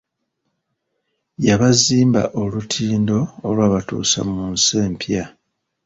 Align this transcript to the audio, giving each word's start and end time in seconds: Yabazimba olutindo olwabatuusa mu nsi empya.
Yabazimba 1.45 2.21
olutindo 2.41 3.17
olwabatuusa 3.47 4.19
mu 4.29 4.39
nsi 4.53 4.73
empya. 4.85 5.25